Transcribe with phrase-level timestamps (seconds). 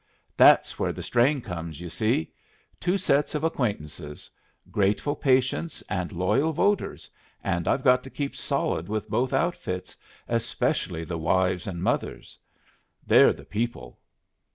[0.35, 2.31] "That's where the strain comes, you see.
[2.79, 4.31] Two sets of acquaintances.
[4.71, 7.07] Grateful patients and loyal voters,
[7.43, 9.95] and I've got to keep solid with both outfits,
[10.27, 12.39] especially the wives and mothers.
[13.05, 13.99] They're the people.